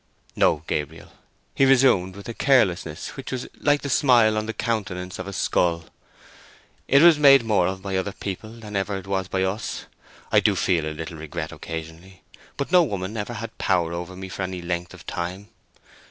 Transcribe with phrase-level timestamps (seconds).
[0.35, 1.11] "No, Gabriel,"
[1.53, 5.31] he resumed, with a carelessness which was like the smile on the countenance of a
[5.31, 5.85] skull:
[6.87, 9.85] "it was made more of by other people than ever it was by us.
[10.31, 12.23] I do feel a little regret occasionally,
[12.57, 15.49] but no woman ever had power over me for any length of time.